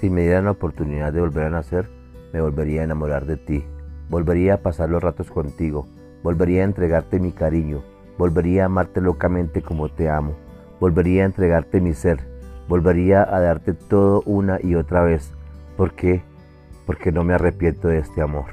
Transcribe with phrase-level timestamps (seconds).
[0.00, 1.90] Si me dieran la oportunidad de volver a nacer,
[2.32, 3.66] me volvería a enamorar de ti.
[4.08, 5.86] Volvería a pasar los ratos contigo.
[6.22, 7.82] Volvería a entregarte mi cariño.
[8.16, 10.36] Volvería a amarte locamente como te amo.
[10.80, 12.18] Volvería a entregarte mi ser.
[12.66, 15.34] Volvería a darte todo una y otra vez.
[15.76, 16.22] ¿Por qué?
[16.86, 18.46] Porque no me arrepiento de este amor.